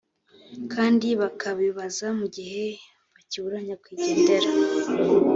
kandi 0.73 1.07
bakabibaza 1.21 2.07
mu 2.19 2.25
gihe 2.35 2.65
bakibura 3.13 3.57
nyakwigendera 3.67 4.47